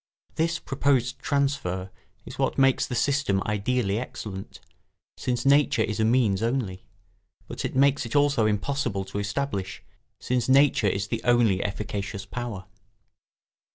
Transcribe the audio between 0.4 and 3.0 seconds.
proposed transfer is what makes the